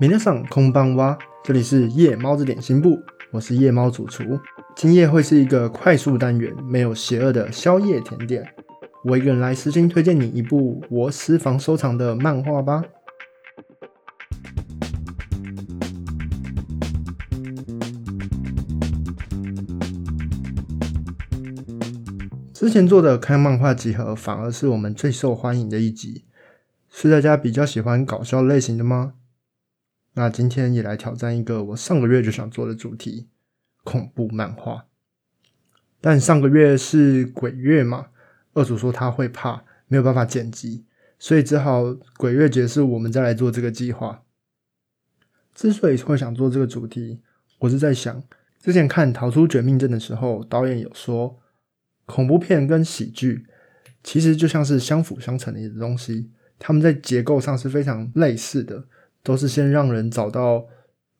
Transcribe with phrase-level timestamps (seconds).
[0.00, 2.98] 明天上空邦蛙，这里是夜猫子点心部，
[3.30, 4.40] 我是夜猫主厨。
[4.74, 8.48] 今夜会是一个快速单元，没有邪恶的宵夜甜点。
[9.04, 12.82] 我一个人来私心推荐你一部我私房收藏的漫画吧。
[22.54, 26.24] 之前做的看漫画集合，反而是我们最受欢迎的一集。
[26.88, 29.12] 是大家比较喜欢搞笑类型的吗？
[30.20, 33.26] 那今天也来挑战一个我上个月就想做的主题——
[33.84, 34.84] 恐怖漫画。
[35.98, 38.08] 但上个月是鬼月嘛，
[38.52, 40.84] 二主说他会怕，没有办法剪辑，
[41.18, 44.22] 所以只好鬼月结束，我们再来做这个计划。
[45.54, 47.22] 之所以会想做这个主题，
[47.60, 48.22] 我是在想，
[48.60, 51.40] 之前看《逃出绝命镇》的时候，导演有说。
[52.04, 53.46] 恐怖片跟喜剧
[54.02, 58.84] 其实就像是相辅相成的东西，他们在结构上是非常类似的，
[59.22, 60.66] 都是先让人找到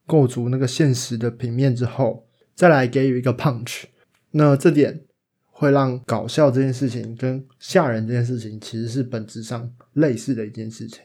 [0.06, 3.84] 构筑那个现实的平面之后，再来给予一个 punch。
[4.32, 5.04] 那这点
[5.44, 11.02] 会让搞笑这件事情跟吓人这件事情其实是本质上类似的一件事情。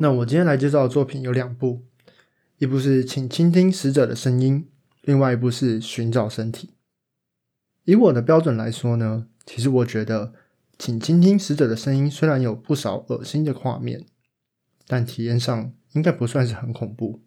[0.00, 1.82] 那我今天来介绍的作品有两部，
[2.58, 4.66] 一部是《请倾听死者的声音》。
[5.02, 6.70] 另外一部是寻找身体。
[7.84, 10.34] 以我的标准来说呢，其实我觉得，
[10.78, 14.06] 请倾听死者的声音虽然有不少恶心的画面，
[14.86, 17.20] 但体验上应该不算是很恐怖，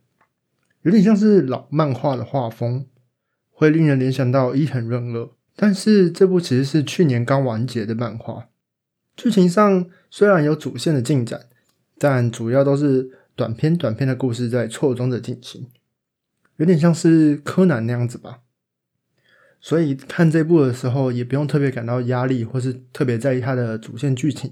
[0.83, 2.87] 有点像是老漫画的画风，
[3.49, 5.29] 会令人联想到伊藤润二。
[5.55, 8.47] 但是这部其实是去年刚完结的漫画，
[9.17, 11.47] 剧情上虽然有主线的进展，
[11.99, 15.69] 但主要都是短篇短篇的故事在错综的进行。
[16.55, 18.39] 有点像是柯南那样子吧，
[19.61, 24.51] 所以看这部的时候也不用特别感到压力，或是特别在意它的主线剧情。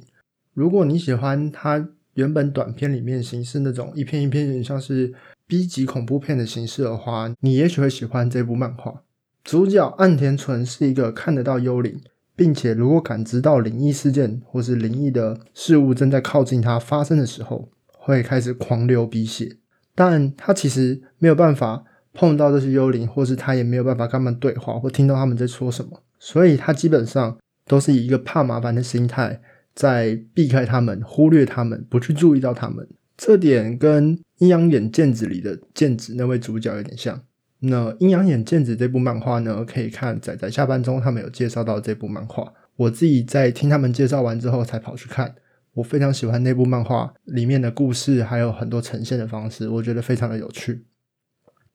[0.53, 5.13] 如果你喜欢它原本短片里面形式那种一篇一篇有点像是
[5.47, 9.01] B 级恐怖片的形式的话，你也许会喜欢这部漫画。
[9.44, 12.00] 主角岸田纯是一个看得到幽灵，
[12.35, 19.57] 并且如果感知到灵异事件或是灵异的事物正在靠近他发生的时候，会开始狂流鼻血，
[19.95, 21.85] 但他其实没有办法。
[22.14, 29.42] 碰到这些幽灵，或是他也没有办法跟他们对话，或听到他们在说什么，所以他基本上都是以一个怕麻烦的心态
[29.74, 32.88] 在避开他们、忽略他们、不去注意到他们。
[33.16, 37.22] 这点跟《阴阳眼剑子》里的剑子那位主角有点像。
[37.59, 42.53] 那《阴阳眼剑子》这部漫画呢，可以看仔仔下班中他们有介绍到这部漫画。
[42.78, 45.36] 我自己在听他们介绍完之后才跑去看，
[45.74, 50.86] 我非常喜欢那部漫画里面的故事，还有很多呈现的方式，我觉得非常的有趣。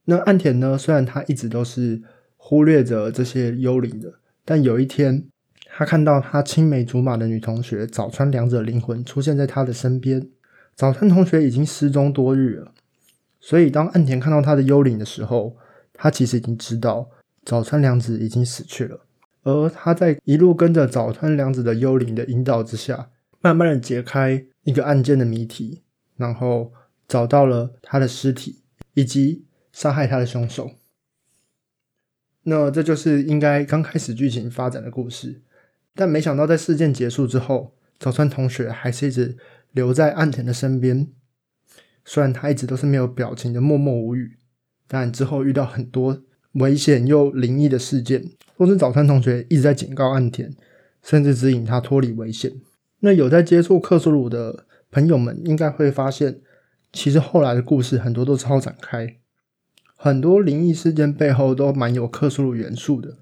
[0.07, 0.77] 那岸田呢？
[0.77, 1.99] 虽然他一直都是
[2.37, 4.13] 忽略着这些幽灵的，
[4.45, 5.25] 但有一天，
[5.75, 10.29] 他看到他青梅竹马的女同学早川良子灵魂出现在他的身边。
[10.75, 12.71] 早川同学已经失踪多日了，
[13.39, 15.55] 所以当岸田看到他的幽灵的时候，
[15.91, 17.09] 他其实已经知道
[17.43, 18.99] 早川良子已经死去了。
[19.41, 23.09] 而他在一路跟着早川良子的幽灵的引导之下，
[23.41, 25.81] 慢慢的解开一个案件的谜题，
[26.17, 26.71] 然后
[27.07, 28.61] 找到了他的尸体
[28.93, 29.44] 以及。
[29.75, 30.71] 杀害他的凶手，
[32.43, 35.41] 那这就是应该刚开始剧情发展的故事。
[35.93, 39.37] 但没想到，在事件结束之后，早川同学还是一直
[39.73, 41.09] 留在岸田的身边。
[42.05, 44.37] 虽然他一直都是没有表情的默默无语，
[44.87, 50.55] 但之后遇到很多危险又灵异的事件，都是早川同学一直在警告岸田，
[51.03, 52.53] 甚至指引他脱离危险。
[53.01, 56.39] 那有在接触克苏鲁的朋友们，应该会发现，
[56.93, 59.17] 其实后来的故事很多都超展开。
[59.95, 63.17] 很多灵异事件背后都蛮有克苏鲁元素的，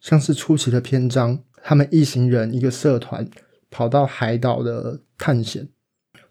[0.00, 3.28] 像是初期的篇章，他们一行人一个社团
[3.70, 5.68] 跑到海岛的探险，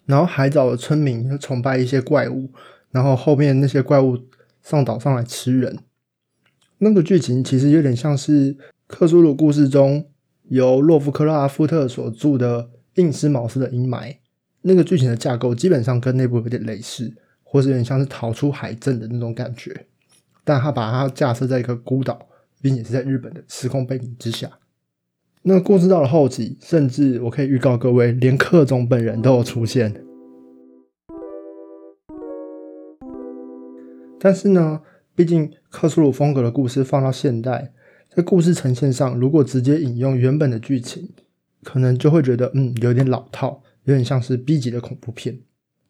[0.06, 2.52] 然后海岛的村民就崇拜一些怪物，
[2.92, 4.18] 然后后面那些怪物
[4.62, 5.80] 上岛上来吃人，
[6.80, 10.06] 那个剧情其实有点像是克苏鲁故事中
[10.50, 12.64] 由洛夫克拉夫特所著的
[12.96, 14.14] 《印斯茅斯的阴霾》，
[14.62, 17.16] 那个剧情的架构基本上跟那部有点类似。
[17.52, 19.88] 或是有点像是逃出海镇的那种感觉，
[20.44, 22.28] 但他把它架设在一个孤岛，
[22.62, 24.48] 并且是在日本的时空背景之下。
[25.42, 30.06] 那故事到了后期，甚至我可以预告各位，连克总本人都有出现。
[34.20, 34.82] 但是呢，
[35.16, 37.72] 毕竟克苏鲁风格的故事放到现代，
[38.14, 41.10] 在故事呈现上，如果直接引用原本的剧情，
[41.64, 45.40] 可能就会觉得嗯有点老套，有点像是 B 级的恐怖片。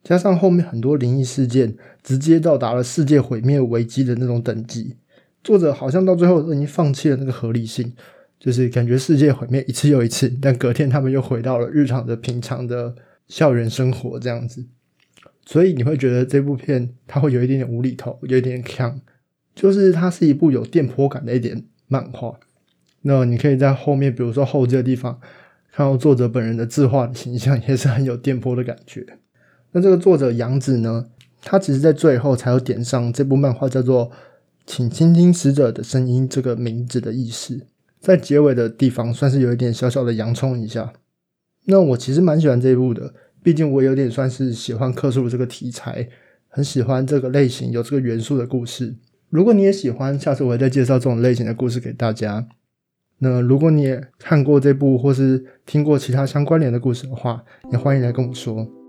[0.02, 4.96] 加上后面很多灵异事件，直接到达了世界毁灭危机的那种等级，
[5.44, 7.92] 作者好像到最后都已经放弃了那个合理性，
[8.38, 12.94] 就是感觉世界毁灭一次又一次，但隔天他们又回到了日常的平常的
[13.28, 14.64] 校园生活这样子，
[15.44, 19.00] 所以你会觉得这部片它会有一点点无厘头，有一点强，
[19.54, 22.40] 就是它是一部有电波感的一点漫画。
[23.02, 25.20] 那你可以在后面，比如说后记的地方，
[25.72, 29.06] 看到作者本人的自画的形象，也是很有电波的感觉。
[29.72, 31.06] 那这个作者杨子呢，
[31.42, 34.10] 他其实在最后才有点上这部漫画叫做
[34.66, 37.66] “请倾听死者的声音”这个名字的意思，
[38.00, 40.92] 在结尾的地方算是有一点小小的洋葱一下。
[41.66, 46.08] 那我其实蛮喜欢这一部的，毕竟我有点算是喜欢克苏鲁这个题材，
[46.48, 48.96] 很喜欢这个类型有这个元素的故事。
[49.28, 52.48] 如果你也喜欢，下次我会再介绍这种类型的故事给大家。
[53.18, 58.79] 那如果你也看过这部，或是听过其他相关联的故事的话，也欢迎来跟我说。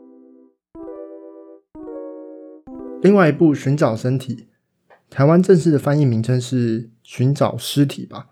[3.01, 4.36] 另外一部《寻找身体》，
[5.09, 8.27] 台湾正式的翻译名称是《寻找尸体》吧？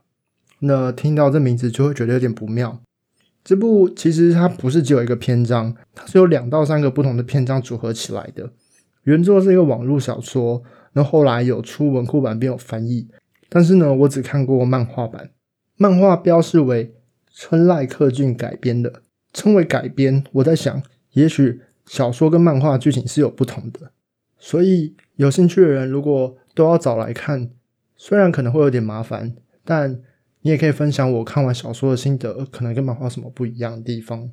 [0.60, 2.80] 那听到这名字就会觉得有点不妙。
[3.44, 8.52] 这部其实它不是只有一个篇章，它是有两到三个不同的篇章组合起来的。
[9.06, 10.62] 原作是一个网络小说，
[10.94, 13.08] 那后来有出文库版并有翻译，
[13.50, 15.32] 但是呢，我只看过漫画版。
[15.78, 16.94] 漫画标示为
[17.34, 19.02] 春濑克俊改编的，
[19.34, 20.24] 称为改编。
[20.34, 20.84] 我在想，
[21.14, 23.92] 也许小说跟漫画剧情是有不同的，
[24.40, 27.52] 所以有兴趣的人如果都要找来看，
[27.96, 30.02] 虽然可能会有点麻烦，但。
[30.42, 34.32] 你也可以分享我看完小说的心得，可能跟漫画什么不一样的地方。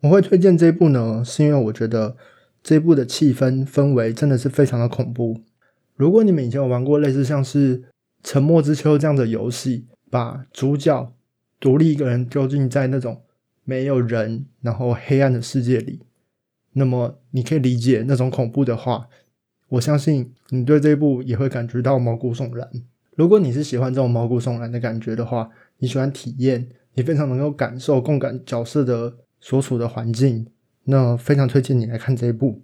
[0.00, 2.16] 我会推荐这一部呢，是因为我觉得
[2.62, 5.42] 这一部的气氛氛围真的是非常的恐怖。
[5.94, 7.78] 如果你们以前有玩过类似像是
[8.22, 11.12] 《沉默之秋》这样的游戏，把主角
[11.60, 13.20] 独立一个人丢进在那种
[13.64, 16.00] 没有人然后黑暗的世界里，
[16.72, 19.08] 那么你可以理解那种恐怖的话，
[19.72, 22.68] 我相信你对这一部也会感觉到毛骨悚然。
[23.16, 25.48] 如果你是喜欢这种毛骨悚然的感觉的话，
[25.78, 30.46] 你喜欢体验，你非常能够感受共感角色的所处的环境，
[30.84, 32.60] 那非常推荐你来看这一部。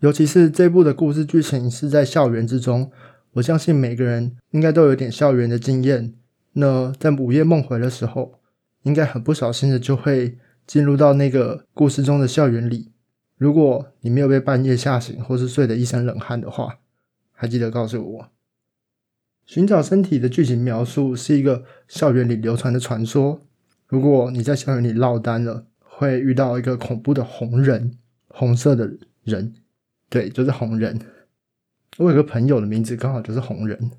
[0.00, 2.90] 尤其是这部的故事剧情是在校园之中，
[3.34, 6.12] 我相信每个人应该都有点校园的经验。
[6.54, 8.40] 那在午夜梦回的时候，
[8.82, 10.36] 应该很不小心的就会
[10.66, 12.91] 进入到那个故事中的校园里。
[13.36, 16.78] 如果你没有被半夜吓醒，或是睡得一身冷汗的话，
[17.32, 18.28] 还记得告诉我。
[19.44, 23.42] 寻找身体的剧情描述是一个校园里流传的传说。
[23.88, 27.98] 如果你在校园里落单了，会遇到一个恐怖的红人，
[28.28, 28.92] 红色的
[29.24, 29.54] 人，
[30.08, 31.00] 对，就是红人。
[31.98, 33.90] 我有个朋友的名字刚好就是红人。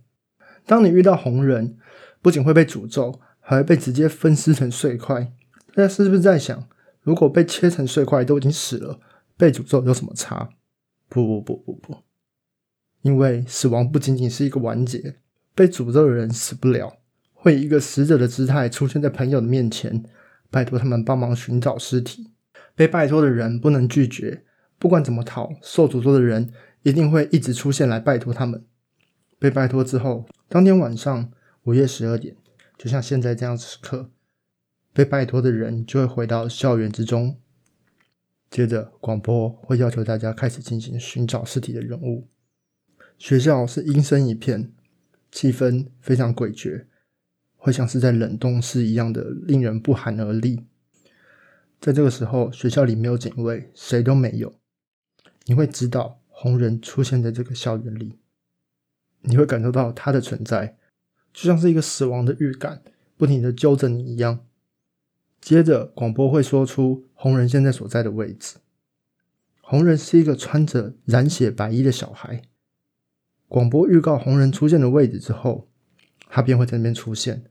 [0.66, 1.78] 当你遇到红人，
[2.22, 5.34] 不仅会被诅咒，还会被直接分尸成碎块。
[5.76, 6.68] 大家是不是在想，
[7.02, 9.00] 如果被切成碎块都已经死了，
[9.38, 10.50] 被诅咒有什么差？
[11.10, 11.98] 不不不不不，
[13.02, 15.18] 因为死亡不仅仅是一个完结。
[15.56, 16.98] 被诅咒的人死不了，
[17.34, 20.04] 会以一个死者的姿态出现在朋友的面前，
[20.50, 22.32] 拜托他们帮忙寻找尸体。
[22.76, 24.44] 被拜托的人不能拒绝，
[24.80, 26.52] 不管怎么逃，受诅咒的人
[26.82, 28.66] 一定会一直出现来拜托他们。
[29.38, 31.32] 被拜托之后，当天晚上
[31.66, 32.36] 午夜十二点，
[32.78, 34.10] 就像现在这样时刻，
[34.92, 37.38] 被拜托的人就会回到校园之中，
[38.54, 42.28] 接着广播会要求大家开始进行寻找尸体的任务。
[43.18, 44.72] 学校是阴森一片。
[45.32, 46.86] 气氛非常诡谲，
[47.56, 50.68] 会像是在冷冻室一样的，令人不寒而栗。
[51.82, 54.54] 在这个时候，学校里没有警卫，谁都没有。
[55.46, 58.20] 你会知道红人出现在这个校园里，
[59.22, 60.78] 你会感受到他的存在，
[61.34, 62.84] 就像是一个死亡的预感，
[63.18, 64.46] 不停的揪着你一样。
[65.44, 68.56] 接着，广播会说出红人现在所在的位置。
[69.60, 72.44] 红人是一个穿着染血白衣的小孩。
[73.50, 75.68] 广播预告红人出现的位置之后，
[76.30, 77.44] 他便会在那边出现。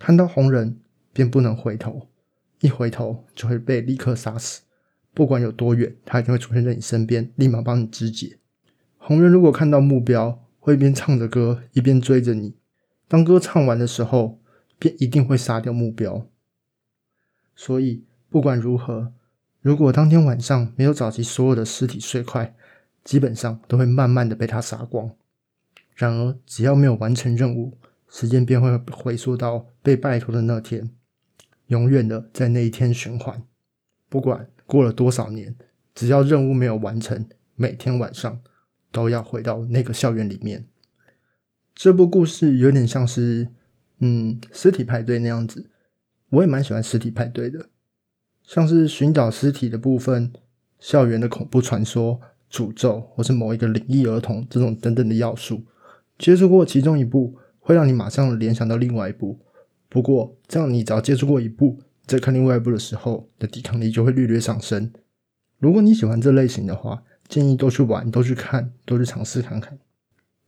[0.00, 0.80] 看到红人
[1.12, 2.08] 便不能回头，
[2.60, 4.62] 一回头就会被立刻杀死。
[5.14, 8.40] 不管有多远，他一定会出现在你身边，立马帮你肢解。
[8.98, 12.56] 红人如果看到目标，会一边唱着歌一边追着你。
[13.06, 14.40] 当歌唱完的时候，
[14.80, 16.26] 便一定会杀掉目标。
[17.54, 19.12] 所以不管如何，
[19.60, 22.54] 如果当天晚上没有找齐所有的尸体碎块，
[23.04, 25.10] 基本上都会慢慢的被他杀光。
[25.94, 27.76] 然而，只要没有完成任务，
[28.08, 30.90] 时间便会回溯到被拜托的那天，
[31.66, 33.42] 永远的在那一天循环。
[34.08, 35.54] 不管过了多少年，
[35.94, 38.40] 只要任务没有完成，每天晚上
[38.90, 40.66] 都要回到那个校园里面。
[41.74, 43.48] 这部故事有点像是，
[43.98, 45.70] 嗯，尸体派对那样子。
[46.32, 47.66] 我也蛮喜欢尸体派对的，
[48.42, 50.32] 像是寻找尸体的部分、
[50.78, 52.18] 校园的恐怖传说、
[52.50, 55.62] 诅咒，或是某一个灵异儿童这种等等的要素。
[56.18, 59.40] 接触过其中一部，会让你马上联想到另外一部。
[59.90, 64.90] 不过，这样你只要接触过一部，在看另外一部的时候的抵抗力就会略略上升。
[65.58, 69.78] 如果你喜欢这类型的话，建议多去玩，多去看，多去尝试看看。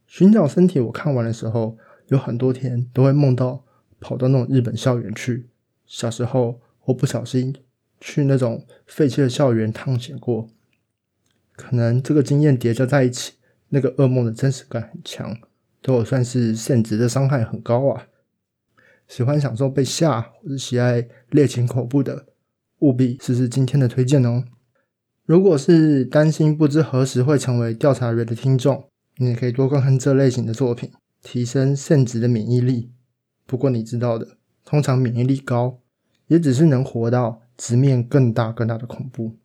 [0.07, 1.77] 寻找身体，我看完的时候，
[2.09, 3.63] 有很多天都会梦到
[4.01, 5.51] 跑到那种日本校园去。
[5.97, 7.55] 小时候我不小心
[8.01, 10.49] 去那种废弃的校园探险过，
[11.55, 13.35] 可能这个经验叠加在一起，
[13.69, 15.39] 那个噩梦的真实感很强，
[15.81, 18.09] 对我算是现值的伤害很高啊。
[19.07, 22.27] 喜欢享受被吓或者喜爱猎奇恐怖的，
[22.81, 24.43] 务必试试今天的推荐哦。
[25.25, 30.91] 如果是担心不知何时会成为调查员的听众，你也可以多看看这类型的作品，
[31.23, 32.91] 提升肾值的免疫力。
[33.47, 35.79] 不过你知道的，通常免疫力高，
[36.35, 39.37] 也只是能活到直面更大更大的恐怖，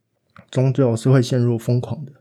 [0.49, 2.13] 终究是会陷入疯狂的。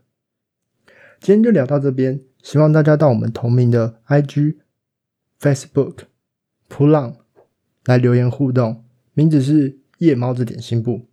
[1.19, 4.57] 今天就聊到这边，希望大家到我们同名的 IG、
[5.39, 6.01] Facebook、
[6.67, 7.17] 普浪
[7.85, 8.85] 来留言互动，
[9.15, 11.07] 名字是夜猫子点心部。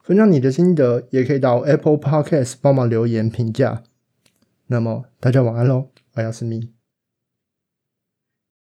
[0.00, 3.82] 分享你的心得，也可以到 Apple Podcast 帮忙留言评价。
[4.68, 6.75] 那么大家晚安喽，我要是咪。